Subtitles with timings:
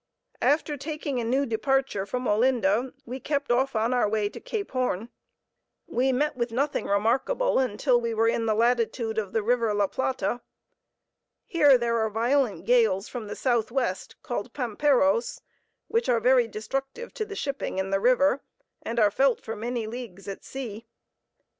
[0.41, 4.71] After taking a new departure from Olinda, we kept off on our way to Cape
[4.71, 5.09] Horn.
[5.85, 9.85] We met with nothing remarkable until we were in the latitude of the river La
[9.85, 10.41] Plata.
[11.45, 15.39] Here there are violent gales from the southwest called Pamperos,
[15.87, 18.41] which are very destructive to the shipping in the river,
[18.81, 20.87] and are felt for many leagues at sea.